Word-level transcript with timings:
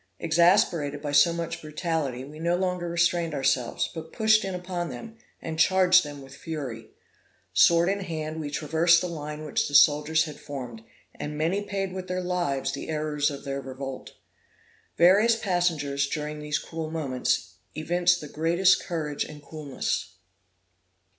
Exasperated 0.17 0.99
by 0.99 1.11
so 1.11 1.31
much 1.31 1.61
brutality, 1.61 2.25
we 2.25 2.39
no 2.39 2.55
longer 2.55 2.89
restrained 2.89 3.35
ourselves, 3.35 3.87
but 3.93 4.11
pushed 4.11 4.43
in 4.43 4.55
upon 4.55 4.89
them, 4.89 5.15
and 5.39 5.59
charged 5.59 6.03
them 6.03 6.23
with 6.23 6.33
fury. 6.35 6.89
Sword 7.53 7.87
in 7.87 7.99
hand 7.99 8.39
we 8.39 8.49
traversed 8.49 8.99
the 8.99 9.07
line 9.07 9.45
which 9.45 9.67
the 9.67 9.75
soldiers 9.75 10.23
had 10.23 10.39
formed, 10.39 10.81
and 11.13 11.37
many 11.37 11.61
paid 11.61 11.93
with 11.93 12.07
their 12.07 12.19
lives 12.23 12.71
the 12.71 12.89
errors 12.89 13.29
of 13.29 13.43
their 13.43 13.61
revolt. 13.61 14.13
Various 14.97 15.35
passengers, 15.35 16.07
during 16.09 16.39
these 16.39 16.57
cruel 16.57 16.89
moments, 16.89 17.57
evinced 17.75 18.21
the 18.21 18.27
greatest 18.27 18.83
courage 18.83 19.23
and 19.23 19.43
coolness. 19.43 20.15